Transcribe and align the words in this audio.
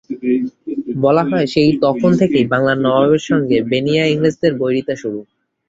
বলা 1.01 1.23
হয়, 1.25 1.47
সেই 1.47 1.71
তখন 1.83 2.11
থেকেই 2.21 2.45
বাংলার 2.51 2.77
নবাবের 2.79 3.23
সঙ্গে 3.29 3.57
বেনিয়া 3.71 4.03
ইংরেজদের 4.05 4.53
বৈরিতা 4.61 4.93
শুরু। 4.95 5.19